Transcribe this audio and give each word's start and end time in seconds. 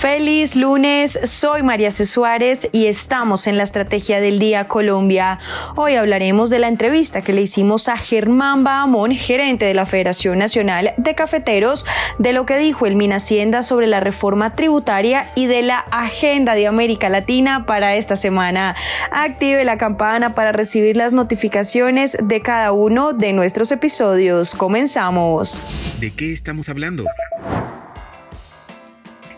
Feliz 0.00 0.56
lunes, 0.56 1.20
soy 1.24 1.62
María 1.62 1.90
C. 1.90 2.06
Suárez 2.06 2.70
y 2.72 2.86
estamos 2.86 3.46
en 3.46 3.58
la 3.58 3.64
Estrategia 3.64 4.18
del 4.22 4.38
Día 4.38 4.66
Colombia. 4.66 5.40
Hoy 5.76 5.96
hablaremos 5.96 6.48
de 6.48 6.58
la 6.58 6.68
entrevista 6.68 7.20
que 7.20 7.34
le 7.34 7.42
hicimos 7.42 7.86
a 7.86 7.98
Germán 7.98 8.64
Bahamón, 8.64 9.12
gerente 9.12 9.66
de 9.66 9.74
la 9.74 9.84
Federación 9.84 10.38
Nacional 10.38 10.94
de 10.96 11.14
Cafeteros, 11.14 11.84
de 12.18 12.32
lo 12.32 12.46
que 12.46 12.56
dijo 12.56 12.86
el 12.86 13.12
Hacienda 13.12 13.62
sobre 13.62 13.86
la 13.86 14.00
reforma 14.00 14.56
tributaria 14.56 15.30
y 15.34 15.44
de 15.44 15.60
la 15.60 15.80
agenda 15.90 16.54
de 16.54 16.66
América 16.66 17.10
Latina 17.10 17.66
para 17.66 17.94
esta 17.94 18.16
semana. 18.16 18.76
Active 19.10 19.66
la 19.66 19.76
campana 19.76 20.34
para 20.34 20.50
recibir 20.50 20.96
las 20.96 21.12
notificaciones 21.12 22.16
de 22.22 22.40
cada 22.40 22.72
uno 22.72 23.12
de 23.12 23.34
nuestros 23.34 23.70
episodios. 23.70 24.54
Comenzamos. 24.54 25.60
¿De 26.00 26.10
qué 26.10 26.32
estamos 26.32 26.70
hablando? 26.70 27.04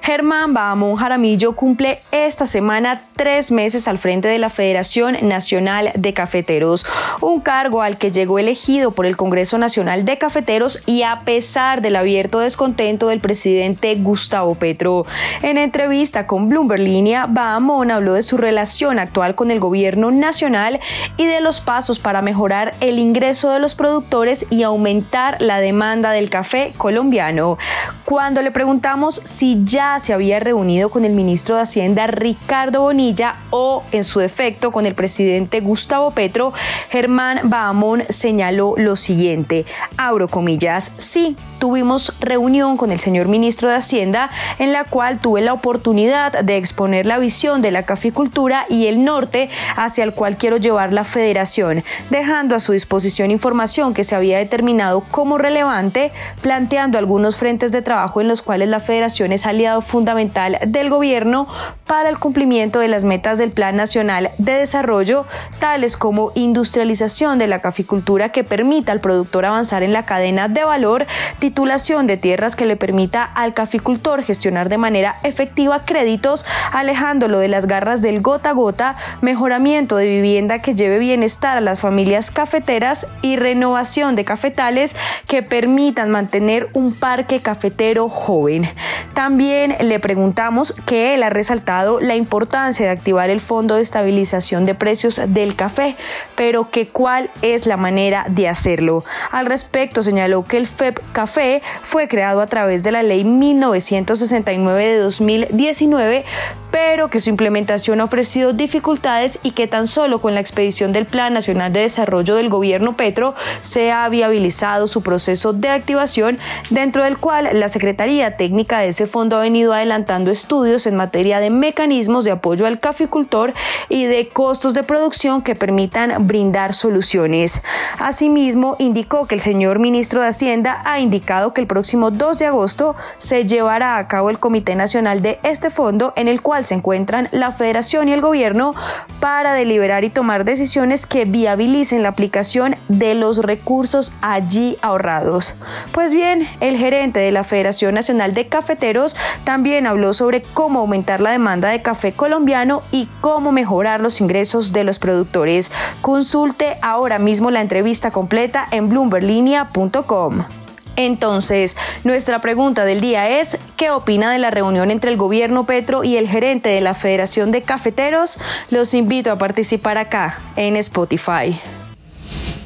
Germán 0.05 0.53
Bahamón 0.53 0.97
Jaramillo 0.97 1.53
cumple 1.53 2.01
esta 2.11 2.45
semana 2.45 3.03
tres 3.15 3.53
meses 3.53 3.87
al 3.87 3.99
frente 3.99 4.27
de 4.27 4.41
la 4.41 4.51
Federación 4.51 5.17
Nacional 5.23 5.93
de 5.95 6.13
Cafeteros, 6.13 6.85
un 7.21 7.41
cargo 7.41 7.83
al 7.83 7.99
que 7.99 8.11
llegó 8.11 8.41
elegido 8.41 8.91
por 8.91 9.07
el 9.07 9.17
Congreso 9.17 9.59
Nacional 9.59 10.05
de 10.05 10.19
Cafeteros 10.19 10.83
y 10.87 11.05
a 11.05 11.21
pesar 11.21 11.83
del 11.83 11.95
abierto 11.95 12.41
descontento 12.41 13.07
del 13.07 13.21
presidente 13.21 13.95
Gustavo 13.95 14.57
Petro. 14.57 15.07
En 15.41 15.57
entrevista 15.57 16.27
con 16.27 16.49
Bloomberg 16.49 16.83
Línea, 16.83 17.27
Bahamón 17.29 17.93
habló 17.93 18.15
de 18.15 18.25
su 18.25 18.39
relación 18.39 18.99
actual 18.99 19.37
con 19.37 19.53
el 19.53 19.61
gobierno 19.61 20.11
nacional 20.11 20.81
y 21.17 21.27
de 21.27 21.41
los 21.41 21.61
pasos 21.61 22.01
para 22.01 22.23
mejorar 22.23 22.75
el 22.81 22.99
ingreso 22.99 23.53
de 23.53 23.61
los 23.61 23.77
productores 23.77 24.47
y 24.51 24.65
aumentar 24.65 25.41
la 25.41 25.61
demanda 25.61 26.11
del 26.11 26.29
café 26.29 26.75
colombiano. 26.77 27.57
Cuando 28.05 28.43
le 28.43 28.51
preguntamos 28.51 29.23
si 29.25 29.61
ya 29.65 29.92
se 30.01 30.13
había 30.13 30.41
reunido 30.41 30.91
con 30.91 31.05
el 31.05 31.13
ministro 31.13 31.57
de 31.57 31.63
Hacienda 31.63 32.07
Ricardo 32.07 32.83
Bonilla 32.83 33.37
o, 33.51 33.83
en 33.93 34.05
su 34.05 34.21
defecto, 34.21 34.73
con 34.73 34.87
el 34.87 34.95
presidente 34.95 35.61
Gustavo 35.61 36.13
Petro, 36.13 36.53
Germán 36.91 37.41
Bahamón 37.45 38.05
señaló 38.09 38.75
lo 38.77 38.97
siguiente, 38.97 39.67
abro 39.97 40.29
comillas, 40.29 40.93
sí, 40.97 41.37
tuvimos 41.59 42.17
reunión 42.21 42.77
con 42.77 42.91
el 42.91 43.01
señor 43.01 43.29
ministro 43.29 43.69
de 43.69 43.77
Hacienda 43.77 44.31
en 44.59 44.73
la 44.73 44.85
cual 44.85 45.21
tuve 45.21 45.41
la 45.41 45.53
oportunidad 45.53 46.43
de 46.43 46.57
exponer 46.57 47.07
la 47.07 47.19
visión 47.19 47.61
de 47.61 47.71
la 47.71 47.85
caficultura 47.85 48.67
y 48.69 48.87
el 48.87 49.05
norte 49.05 49.51
hacia 49.77 50.05
el 50.05 50.15
cual 50.15 50.37
quiero 50.37 50.57
llevar 50.57 50.93
la 50.93 51.05
federación, 51.05 51.85
dejando 52.11 52.55
a 52.55 52.61
su 52.61 52.73
disposición 52.73 53.31
información 53.31 53.95
que 53.95 54.05
se 54.05 54.15
había 54.15 54.39
determinado 54.39 55.03
como 55.11 55.39
relevante, 55.39 56.13
planteando 56.41 56.99
algunos 56.99 57.37
frentes 57.37 57.73
de 57.73 57.83
trabajo 57.83 58.21
en 58.21 58.29
los 58.29 58.43
cuales 58.43 58.69
la 58.69 58.81
federación 58.81 59.33
es 59.33 59.47
aliado 59.47 59.82
fundamental 59.83 60.59
del 60.67 60.89
gobierno 60.89 61.47
para 61.87 62.09
el 62.09 62.19
cumplimiento 62.19 62.79
de 62.79 62.89
las 62.89 63.05
metas 63.05 63.39
del 63.39 63.51
Plan 63.51 63.77
Nacional 63.77 64.31
de 64.39 64.53
Desarrollo, 64.53 65.27
tales 65.59 65.97
como 65.97 66.33
industrialización 66.35 67.39
de 67.39 67.47
la 67.47 67.61
caficultura 67.61 68.31
que 68.31 68.45
permita 68.45 68.93
al 68.93 69.01
productor 69.01 69.45
avanzar 69.45 69.83
en 69.83 69.93
la 69.93 70.05
cadena 70.05 70.49
de 70.49 70.65
valor, 70.65 71.07
titulación 71.39 72.07
de 72.07 72.17
tierras 72.17 72.57
que 72.57 72.67
le 72.67 72.77
permita 72.77 73.23
al 73.25 73.55
caficultor 73.55 74.23
gestionar 74.23 74.69
de 74.69 74.79
manera 74.79 75.17
efectiva 75.23 75.85
créditos, 75.85 76.47
alejándolo 76.73 77.39
de 77.39 77.49
las 77.49 77.67
garras 77.67 78.01
del 78.01 78.23
gota 78.23 78.51
a 78.51 78.53
gota, 78.53 78.97
mejoramiento 79.21 79.97
de 79.97 80.07
vivienda 80.07 80.61
que 80.61 80.75
lleve 80.75 80.99
bienestar 80.99 81.59
a 81.59 81.61
las 81.61 81.81
familias 81.81 82.31
cafeteras 82.31 83.07
y 83.23 83.37
renovación 83.37 84.17
de 84.17 84.25
cafetales 84.25 84.97
que 85.27 85.43
permitan 85.43 86.11
mantener 86.11 86.69
un 86.73 86.95
parque 86.95 87.41
cafetero 87.41 88.09
joven. 88.09 88.69
También 89.15 89.72
le 89.81 90.01
preguntamos 90.01 90.75
que 90.87 91.15
él 91.15 91.23
ha 91.23 91.31
resaltado 91.31 92.01
la 92.01 92.17
importancia 92.17 92.87
de 92.87 92.93
activar 92.93 93.31
el 93.31 93.41
Fondo 93.41 93.77
de 93.77 93.83
Estabilización 93.83 94.67
de 94.67 94.75
Precios 94.75 95.21
del 95.29 95.55
Café, 95.55 95.97
pero 96.37 96.71
que 96.71 96.89
cuál 96.89 97.31
es 97.43 97.67
la 97.67 97.77
manera 97.77 98.25
de 98.29 98.49
hacerlo. 98.49 99.05
Al 99.31 99.47
respecto, 99.47 100.03
señaló 100.03 100.45
que 100.45 100.57
el 100.57 100.67
FEP 100.67 101.01
Café 101.13 101.63
fue 101.83 102.09
creado 102.09 102.41
a 102.41 102.47
través 102.47 102.83
de 102.83 102.93
la 102.93 103.03
Ley 103.03 103.25
1969 103.25 104.87
de 104.87 104.99
2019, 104.99 106.25
pero 106.73 107.09
que 107.09 107.21
su 107.21 107.31
implementación 107.31 108.01
ha 108.01 108.05
ofrecido 108.05 108.55
dificultades 108.55 109.39
y 109.43 109.53
que 109.53 109.69
tan 109.69 109.87
solo 109.87 110.21
con 110.21 110.35
la 110.35 110.41
expedición 110.41 110.93
del 110.93 111.07
Plan 111.07 111.35
Nacional 111.35 111.73
de 111.73 111.81
Desarrollo 111.81 112.35
del 112.35 112.49
Gobierno 112.49 112.97
Petro 112.97 113.35
se 113.61 113.93
ha 113.93 114.09
viabilizado 114.09 114.89
su 114.89 115.03
proceso 115.03 115.53
de 115.53 115.69
activación, 115.69 116.39
dentro 116.71 117.05
del 117.05 117.19
cual 117.19 117.51
la 117.53 117.69
Secretaría 117.69 118.37
Técnica 118.37 118.81
de 118.81 118.89
ese 118.89 119.07
fondo 119.07 119.37
ha 119.37 119.43
venido 119.43 119.75
adelantando 119.75 120.31
estudios 120.31 120.87
en 120.87 120.97
materia 120.97 121.39
de 121.41 121.51
mecanismos 121.51 122.25
de 122.25 122.31
apoyo 122.31 122.67
al 122.67 122.81
caficultor 122.81 123.53
y 123.91 124.07
de 124.07 124.29
costos 124.31 124.73
de 124.73 124.83
producción 124.83 125.43
que 125.43 125.55
permitan 125.55 126.27
brindar 126.27 126.73
soluciones. 126.73 127.63
Asimismo, 127.99 128.77
indicó 128.79 129.27
que 129.27 129.35
el 129.35 129.43
señor 129.43 129.79
ministro 129.79 130.23
de 130.23 130.29
Hacienda 130.29 130.81
ha 130.87 131.01
indicado 131.01 131.53
que 131.53 131.61
el 131.61 131.67
próximo 131.67 132.11
2 132.11 132.39
de 132.39 132.47
agosto 132.47 132.97
se 133.19 133.45
llevará 133.45 133.99
a 133.99 134.09
cabo 134.09 134.31
el 134.31 134.39
Comité 134.39 134.75
Nacional 134.75 135.21
de 135.21 135.39
este 135.43 135.69
fondo 135.69 136.15
en 136.17 136.29
el 136.29 136.41
cual 136.41 136.62
se 136.65 136.75
encuentran 136.75 137.29
la 137.33 137.51
Federación 137.51 138.09
y 138.09 138.13
el 138.13 138.21
Gobierno 138.21 138.75
para 139.21 139.55
deliberar 139.55 140.05
y 140.05 140.11
tomar 140.11 140.45
decisiones 140.45 141.07
que 141.07 141.25
viabilicen 141.25 142.03
la 142.03 142.11
aplicación 142.11 142.77
de 142.89 143.15
los 143.15 143.39
recursos 143.39 144.13
allí 144.21 144.79
ahorrados. 144.83 145.55
Pues 145.93 146.13
bien, 146.13 146.49
el 146.61 146.77
gerente 146.77 147.21
de 147.21 147.33
la 147.33 147.45
Federación 147.45 147.95
Nacional 147.95 148.35
de 148.35 148.49
Cafeteros 148.49 149.17
también 149.45 149.87
habló 149.87 150.13
sobre 150.13 150.43
cómo 150.43 150.81
aumentar 150.81 151.21
la 151.21 151.31
demanda 151.31 151.69
de 151.69 151.83
café 151.83 152.13
colombiano 152.13 152.83
y 152.91 153.09
cómo 153.21 153.53
mejorar 153.53 154.01
los 154.01 154.21
ingresos 154.21 154.73
de 154.73 154.85
los 154.85 154.99
productores. 154.99 155.71
Consulte 156.01 156.77
ahora 156.83 157.19
mismo 157.19 157.51
la 157.51 157.61
entrevista 157.61 158.11
completa 158.11 158.67
en 158.71 158.89
bloomberlinia.com. 158.89 160.62
Entonces, 160.97 161.77
nuestra 162.05 162.41
pregunta 162.41 162.85
del 162.85 163.01
día 163.01 163.41
es, 163.41 163.59
¿qué 163.77 163.91
opina 163.91 164.33
de 164.33 164.39
la 164.39 164.51
reunión 164.51 164.91
entre 164.91 165.11
el 165.11 165.17
gobierno 165.17 165.65
Petro 165.65 166.05
y 166.05 166.17
el 166.17 166.29
gerente 166.29 166.69
de 166.69 166.81
la 166.81 166.95
Federación 166.95 167.51
de 167.51 167.63
Cafeteros? 167.63 168.39
Los 168.71 168.95
invito 168.95 169.31
a 169.31 169.39
participar 169.39 169.99
acá 169.99 170.41
en 170.57 170.77
Spotify. 170.77 171.59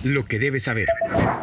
Lo 0.02 0.24
que 0.24 0.38
debes 0.38 0.64
saber. 0.64 0.88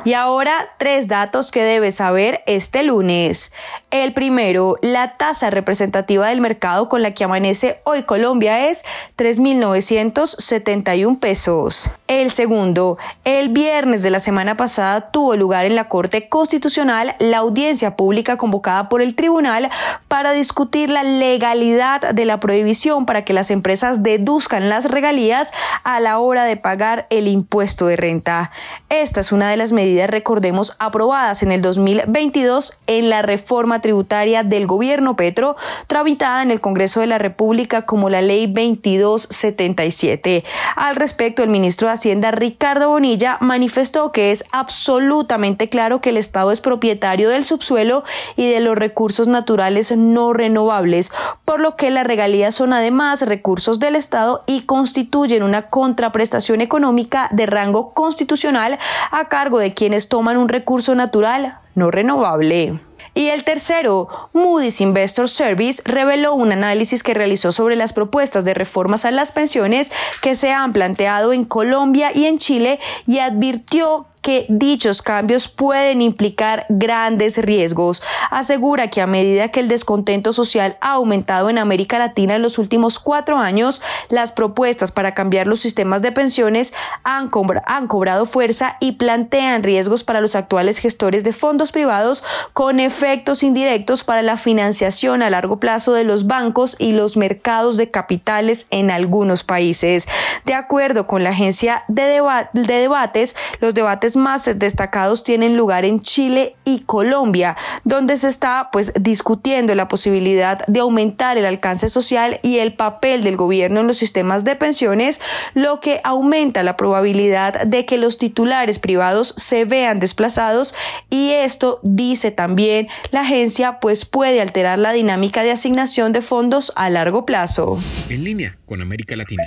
Y 0.06 0.16
ahora 0.16 0.68
tres 0.78 1.08
datos 1.08 1.50
que 1.50 1.64
debes 1.64 1.96
saber 1.96 2.44
este 2.46 2.84
lunes. 2.84 3.54
El 3.90 4.14
primero, 4.14 4.76
la 4.82 5.16
tasa 5.16 5.50
representativa 5.50 6.28
del 6.28 6.42
mercado 6.42 6.90
con 6.90 7.02
la 7.02 7.12
que 7.12 7.24
amanece 7.24 7.80
hoy 7.86 8.04
Colombia 8.04 8.70
es 8.70 8.84
3.971 9.18 11.20
pesos. 11.20 11.90
El 12.10 12.32
segundo, 12.32 12.98
el 13.24 13.48
viernes 13.50 14.04
de 14.04 14.10
la 14.10 14.20
semana 14.20 14.58
pasada 14.58 15.10
tuvo 15.12 15.38
lugar 15.38 15.64
en 15.64 15.76
la 15.76 15.88
Corte 15.88 16.28
Constitucional 16.28 17.16
la 17.20 17.38
audiencia 17.38 17.96
pública 17.96 18.36
convocada 18.36 18.90
por 18.90 19.02
el 19.02 19.16
tribunal 19.16 19.70
para 20.10 20.34
discutir 20.34 20.90
la 20.90 21.04
legalidad 21.04 22.14
de 22.14 22.26
la 22.26 22.42
prohibición 22.42 23.06
para 23.06 23.24
que 23.24 23.32
las 23.32 23.52
empresas 23.52 24.04
deduzcan 24.04 24.70
las 24.70 24.92
regalías 24.92 25.54
a 25.84 26.02
la 26.02 26.20
hora 26.20 26.44
de 26.44 26.58
pagar 26.58 27.08
el 27.10 27.30
impuesto 27.30 27.88
de 27.88 27.96
renta. 27.96 28.52
Esta 28.90 29.22
es 29.22 29.32
una 29.32 29.50
de 29.50 29.58
las 29.58 29.72
medidas, 29.72 29.93
recordemos, 30.08 30.76
aprobadas 30.80 31.44
en 31.44 31.52
el 31.52 31.62
2022 31.62 32.78
en 32.88 33.10
la 33.10 33.22
reforma 33.22 33.82
tributaria 33.82 34.44
del 34.44 34.68
gobierno 34.68 35.16
Petro, 35.16 35.56
tramitada 35.88 36.42
en 36.42 36.52
el 36.52 36.62
Congreso 36.62 37.00
de 37.00 37.08
la 37.08 37.18
República 37.18 37.86
como 37.86 38.10
la 38.10 38.22
Ley 38.22 38.48
2277. 38.48 40.44
Al 40.76 40.96
respecto, 40.96 41.44
el 41.44 41.50
ministro 41.50 41.88
de 41.88 41.94
Hacienda, 41.94 42.32
Ricardo 42.32 42.90
Bonilla, 42.90 43.38
manifestó 43.42 44.12
que 44.12 44.32
es 44.32 44.46
absolutamente 44.52 45.70
claro 45.70 46.02
que 46.02 46.10
el 46.10 46.18
Estado 46.18 46.52
es 46.52 46.62
propietario 46.62 47.30
del 47.30 47.44
subsuelo 47.44 48.04
y 48.36 48.50
de 48.50 48.60
los 48.60 48.76
recursos 48.76 49.28
naturales 49.28 49.96
no 49.96 50.34
renovables, 50.34 51.12
por 51.46 51.60
lo 51.60 51.76
que 51.76 51.92
las 51.92 52.08
regalías 52.08 52.56
son 52.56 52.74
además 52.74 53.22
recursos 53.22 53.80
del 53.80 53.96
Estado 53.96 54.44
y 54.48 54.62
constituyen 54.62 55.44
una 55.44 55.70
contraprestación 55.70 56.62
económica 56.62 57.30
de 57.32 57.46
rango 57.46 57.94
constitucional 57.94 58.80
a 59.12 59.28
cargo 59.30 59.60
de 59.60 59.74
quienes 59.84 60.08
toman 60.08 60.38
un 60.38 60.48
recurso 60.48 60.96
natural 60.96 61.58
no 61.76 61.92
renovable. 61.92 62.80
Y 63.14 63.28
el 63.28 63.44
tercero, 63.44 64.08
Moody's 64.32 64.80
Investor 64.80 65.28
Service 65.28 65.82
reveló 65.84 66.36
un 66.36 66.54
análisis 66.54 67.04
que 67.04 67.14
realizó 67.14 67.52
sobre 67.52 67.76
las 67.76 67.92
propuestas 67.92 68.46
de 68.46 68.54
reformas 68.54 69.04
a 69.04 69.12
las 69.12 69.34
pensiones 69.34 69.92
que 70.22 70.36
se 70.36 70.54
han 70.54 70.72
planteado 70.72 71.34
en 71.34 71.44
Colombia 71.44 72.12
y 72.16 72.28
en 72.28 72.38
Chile 72.38 72.80
y 73.06 73.20
advirtió 73.20 74.08
que 74.24 74.48
dichos 74.50 75.02
cambios 75.02 75.48
pueden 75.50 76.02
implicar 76.02 76.66
grandes 76.70 77.38
riesgos. 77.38 78.02
Asegura 78.32 78.88
que 78.88 79.02
a 79.02 79.06
medida 79.06 79.50
que 79.50 79.60
el 79.60 79.68
descontento 79.68 80.34
social 80.34 80.78
ha 80.82 80.94
aumentado 80.94 81.50
en 81.50 81.60
América 81.60 82.00
Latina 82.00 82.36
en 82.36 82.42
los 82.42 82.58
últimos 82.58 82.98
cuatro 83.00 83.38
años, 83.38 83.82
las 84.10 84.32
propuestas 84.32 84.92
para 84.92 85.14
cambiar 85.14 85.46
los 85.46 85.60
sistemas 85.60 86.02
de 86.02 86.14
pensiones 86.14 86.74
han, 87.04 87.30
han 87.66 87.88
cobrado 87.88 88.26
fuerza 88.26 88.78
y 88.80 88.94
plantean 88.94 89.62
riesgos 89.62 90.04
para 90.04 90.22
los 90.22 90.36
actuales 90.36 90.80
gestores 90.80 91.24
de 91.24 91.34
fondos 91.34 91.72
privados 91.72 92.24
con 92.54 92.80
efectos 92.80 93.44
indirectos 93.44 94.06
para 94.06 94.22
la 94.22 94.38
financiación 94.38 95.22
a 95.22 95.30
largo 95.30 95.60
plazo 95.60 95.94
de 95.94 96.06
los 96.06 96.28
bancos 96.28 96.78
y 96.80 96.94
los 96.94 97.18
mercados 97.18 97.76
de 97.76 97.92
capitales 97.92 98.68
en 98.70 98.90
algunos 98.90 99.44
países. 99.44 100.08
De 100.46 100.54
acuerdo 100.54 101.08
con 101.08 101.24
la 101.24 101.32
agencia 101.32 101.84
de, 101.90 102.22
de 102.54 102.74
debates, 102.74 103.36
los 103.60 103.74
debates 103.74 104.13
más 104.16 104.50
destacados 104.58 105.24
tienen 105.24 105.58
lugar 105.58 105.86
en 105.86 106.02
Chile 106.02 106.56
y 106.66 106.82
Colombia, 106.82 107.56
donde 107.84 108.18
se 108.18 108.28
está 108.28 108.70
pues 108.72 108.94
discutiendo 109.00 109.76
la 109.76 109.88
posibilidad 109.88 110.66
de 110.68 110.80
aumentar 110.80 111.38
el 111.38 111.46
alcance 111.46 111.90
social 111.90 112.40
y 112.44 112.58
el 112.58 112.74
papel 112.74 113.24
del 113.24 113.38
gobierno 113.38 113.82
en 113.82 113.88
los 113.88 113.98
sistemas 113.98 114.44
de 114.44 114.56
pensiones, 114.56 115.22
lo 115.54 115.80
que 115.80 116.02
aumenta 116.04 116.64
la 116.64 116.78
probabilidad 116.78 117.64
de 117.64 117.86
que 117.86 117.98
los 117.98 118.18
titulares 118.18 118.80
privados 118.80 119.34
se 119.38 119.66
vean 119.66 120.00
desplazados 120.00 120.76
y 121.10 121.32
esto 121.32 121.80
dice 121.84 122.32
también 122.32 122.88
la 123.12 123.22
agencia 123.22 123.80
pues 123.80 124.06
puede 124.06 124.42
alterar 124.42 124.80
la 124.80 124.94
dinámica 124.94 125.44
de 125.44 125.52
asignación 125.52 126.14
de 126.14 126.22
fondos 126.22 126.72
a 126.76 126.90
largo 126.90 127.26
plazo. 127.26 127.78
En 128.10 128.24
línea 128.24 128.58
con 128.66 128.82
América 128.82 129.16
Latina. 129.16 129.44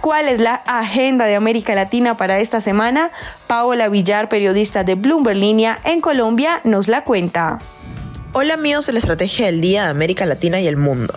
¿Cuál 0.00 0.30
es 0.30 0.40
la 0.40 0.54
agenda 0.54 1.26
de 1.26 1.36
América 1.36 1.74
Latina 1.74 2.16
para 2.16 2.38
esta 2.38 2.62
semana? 2.62 3.10
Paola 3.46 3.90
Villar, 3.90 4.30
periodista 4.30 4.82
de 4.82 4.94
Bloomberg 4.94 5.36
Línea 5.36 5.78
en 5.84 6.00
Colombia, 6.00 6.62
nos 6.64 6.88
la 6.88 7.04
cuenta. 7.04 7.58
Hola 8.32 8.54
amigos 8.54 8.86
de 8.86 8.94
la 8.94 8.98
Estrategia 8.98 9.44
del 9.46 9.60
Día 9.60 9.84
de 9.84 9.90
América 9.90 10.24
Latina 10.24 10.58
y 10.58 10.66
el 10.66 10.78
Mundo. 10.78 11.12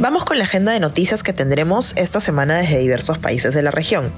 Vamos 0.00 0.24
con 0.24 0.36
la 0.36 0.44
agenda 0.44 0.72
de 0.72 0.80
noticias 0.80 1.22
que 1.22 1.32
tendremos 1.32 1.96
esta 1.96 2.18
semana 2.18 2.58
desde 2.58 2.78
diversos 2.78 3.18
países 3.18 3.54
de 3.54 3.62
la 3.62 3.70
región. 3.70 4.12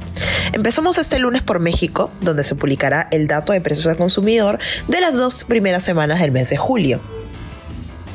Empezamos 0.52 0.96
este 0.96 1.18
lunes 1.18 1.42
por 1.42 1.60
México, 1.60 2.10
donde 2.22 2.42
se 2.42 2.54
publicará 2.54 3.06
el 3.10 3.26
dato 3.26 3.52
de 3.52 3.60
precios 3.60 3.86
al 3.86 3.98
consumidor 3.98 4.58
de 4.88 5.00
las 5.02 5.14
dos 5.14 5.44
primeras 5.44 5.82
semanas 5.82 6.20
del 6.20 6.30
mes 6.30 6.48
de 6.48 6.56
julio. 6.56 7.02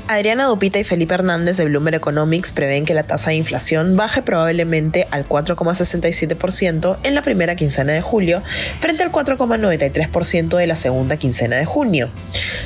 Adriana 0.07 0.45
Dupita 0.45 0.77
y 0.77 0.83
Felipe 0.83 1.15
Hernández 1.15 1.57
de 1.57 1.65
Bloomberg 1.65 1.95
Economics 1.95 2.51
prevén 2.51 2.85
que 2.85 2.93
la 2.93 3.07
tasa 3.07 3.31
de 3.31 3.37
inflación 3.37 3.95
baje 3.95 4.21
probablemente 4.21 5.07
al 5.09 5.27
4,67% 5.27 6.97
en 7.01 7.15
la 7.15 7.23
primera 7.23 7.55
quincena 7.55 7.93
de 7.93 8.01
julio, 8.01 8.43
frente 8.79 9.01
al 9.01 9.11
4,93% 9.11 10.57
de 10.57 10.67
la 10.67 10.75
segunda 10.75 11.17
quincena 11.17 11.55
de 11.55 11.65
junio. 11.65 12.11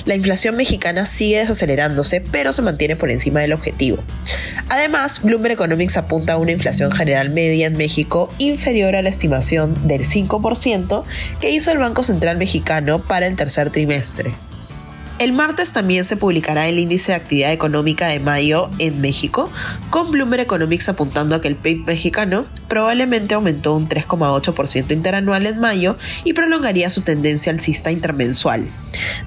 La 0.03 0.15
inflación 0.15 0.57
mexicana 0.57 1.05
sigue 1.05 1.39
desacelerándose, 1.39 2.19
pero 2.19 2.51
se 2.51 2.61
mantiene 2.61 2.97
por 2.97 3.09
encima 3.09 3.39
del 3.39 3.53
objetivo. 3.53 4.03
Además, 4.67 5.21
Bloomberg 5.23 5.53
Economics 5.53 5.95
apunta 5.95 6.33
a 6.33 6.37
una 6.37 6.51
inflación 6.51 6.91
general 6.91 7.29
media 7.29 7.67
en 7.67 7.77
México 7.77 8.29
inferior 8.37 8.97
a 8.97 9.01
la 9.01 9.09
estimación 9.09 9.87
del 9.87 10.01
5% 10.01 11.03
que 11.39 11.51
hizo 11.51 11.71
el 11.71 11.77
Banco 11.77 12.03
Central 12.03 12.35
Mexicano 12.35 13.01
para 13.01 13.27
el 13.27 13.37
tercer 13.37 13.69
trimestre. 13.69 14.33
El 15.19 15.33
martes 15.33 15.73
también 15.73 16.05
se 16.05 16.15
publicará 16.15 16.69
el 16.69 16.79
índice 16.79 17.11
de 17.11 17.17
actividad 17.17 17.51
económica 17.51 18.07
de 18.07 18.21
mayo 18.21 18.69
en 18.79 19.01
México, 19.01 19.51
con 19.89 20.11
Bloomberg 20.11 20.43
Economics 20.43 20.87
apuntando 20.87 21.35
a 21.35 21.41
que 21.41 21.49
el 21.49 21.57
PIB 21.57 21.85
mexicano 21.85 22.45
probablemente 22.69 23.35
aumentó 23.35 23.75
un 23.75 23.89
3,8% 23.89 24.91
interanual 24.91 25.45
en 25.45 25.59
mayo 25.59 25.97
y 26.23 26.33
prolongaría 26.33 26.89
su 26.89 27.01
tendencia 27.01 27.51
alcista 27.51 27.91
intermensual. 27.91 28.65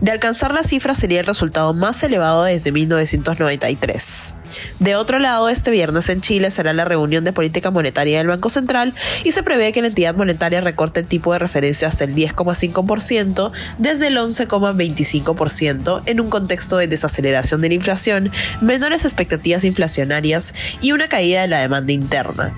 De 0.00 0.10
alcanzar 0.10 0.54
la 0.54 0.62
cifra 0.62 0.94
sería 0.94 1.20
el 1.20 1.26
resultado 1.26 1.74
más 1.74 2.02
elevado 2.02 2.44
desde 2.44 2.72
1993. 2.72 4.34
De 4.78 4.96
otro 4.96 5.18
lado, 5.18 5.48
este 5.48 5.70
viernes 5.70 6.08
en 6.08 6.20
Chile 6.20 6.50
será 6.50 6.72
la 6.72 6.84
reunión 6.84 7.24
de 7.24 7.32
política 7.32 7.70
monetaria 7.70 8.18
del 8.18 8.26
Banco 8.26 8.50
Central 8.50 8.94
y 9.24 9.32
se 9.32 9.42
prevé 9.42 9.72
que 9.72 9.80
la 9.80 9.88
entidad 9.88 10.14
monetaria 10.14 10.60
recorte 10.60 11.00
el 11.00 11.06
tipo 11.06 11.32
de 11.32 11.38
referencia 11.38 11.88
hasta 11.88 12.04
el 12.04 12.14
10,5% 12.14 13.52
desde 13.78 14.08
el 14.08 14.16
11,25% 14.16 16.02
en 16.06 16.20
un 16.20 16.30
contexto 16.30 16.76
de 16.76 16.86
desaceleración 16.86 17.60
de 17.60 17.68
la 17.68 17.74
inflación, 17.74 18.30
menores 18.60 19.04
expectativas 19.04 19.64
inflacionarias 19.64 20.54
y 20.80 20.92
una 20.92 21.08
caída 21.08 21.42
de 21.42 21.48
la 21.48 21.60
demanda 21.60 21.92
interna. 21.92 22.54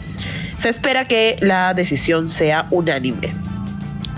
Se 0.58 0.68
espera 0.68 1.06
que 1.06 1.36
la 1.40 1.74
decisión 1.74 2.28
sea 2.28 2.66
unánime. 2.70 3.32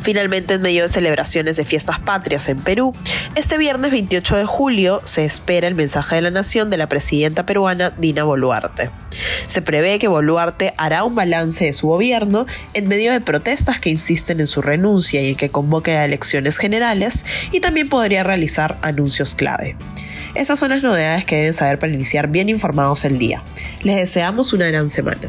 Finalmente, 0.07 0.55
en 0.55 0.63
medio 0.63 0.85
de 0.85 0.89
celebraciones 0.89 1.57
de 1.57 1.65
fiestas 1.65 1.99
patrias 1.99 2.49
en 2.49 2.59
Perú, 2.59 2.95
este 3.35 3.59
viernes 3.59 3.91
28 3.91 4.37
de 4.37 4.45
julio 4.45 5.01
se 5.03 5.25
espera 5.25 5.67
el 5.67 5.75
mensaje 5.75 6.15
de 6.15 6.23
la 6.23 6.31
nación 6.31 6.71
de 6.71 6.77
la 6.77 6.89
presidenta 6.89 7.45
peruana 7.45 7.91
Dina 7.91 8.23
Boluarte. 8.23 8.91
Se 9.47 9.63
prevé 9.63 9.99
que 9.99 10.07
Boluarte 10.07 10.75
hará 10.77 11.03
un 11.03 11.17
balance 11.17 11.65
de 11.65 11.73
su 11.73 11.89
gobierno 11.89 12.47
en 12.73 12.87
medio 12.87 13.11
de 13.11 13.21
protestas 13.21 13.81
que 13.81 13.91
insisten 13.91 14.39
en 14.39 14.47
su 14.47 14.63
renuncia 14.63 15.21
y 15.23 15.31
en 15.31 15.37
que 15.37 15.49
convoque 15.49 15.97
a 15.97 16.05
elecciones 16.05 16.59
generales 16.59 17.25
y 17.51 17.59
también 17.59 17.89
podría 17.89 18.23
realizar 18.23 18.79
anuncios 18.83 19.35
clave. 19.35 19.77
Esas 20.37 20.59
son 20.59 20.71
las 20.71 20.85
novedades 20.85 21.25
que 21.25 21.35
deben 21.35 21.55
saber 21.55 21.81
para 21.81 21.93
iniciar 21.93 22.29
bien 22.29 22.49
informados 22.49 23.05
el 23.05 23.19
día. 23.19 23.43
Les 23.83 23.97
deseamos 23.97 24.53
una 24.53 24.69
gran 24.69 24.89
semana. 24.89 25.29